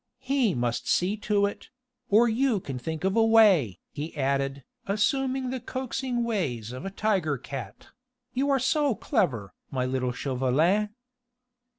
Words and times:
He 0.17 0.55
must 0.55 0.87
see 0.87 1.15
to 1.17 1.45
it.... 1.45 1.69
Or 2.09 2.27
you 2.27 2.59
can 2.59 2.79
think 2.79 3.03
of 3.03 3.15
a 3.15 3.23
way," 3.23 3.77
he 3.91 4.17
added, 4.17 4.63
assuming 4.87 5.51
the 5.51 5.59
coaxing 5.59 6.23
ways 6.23 6.71
of 6.71 6.85
a 6.87 6.89
tiger 6.89 7.37
cat; 7.37 7.89
"you 8.33 8.49
are 8.49 8.57
so 8.57 8.95
clever, 8.95 9.53
my 9.69 9.85
little 9.85 10.11
Chauvelin." 10.11 10.89